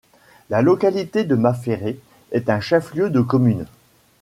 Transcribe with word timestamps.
La 0.49 0.63
localité 0.63 1.25
de 1.25 1.35
Maféré 1.35 1.99
est 2.31 2.49
un 2.49 2.59
chef-lieu 2.59 3.11
de 3.11 3.21
commune. 3.21 3.67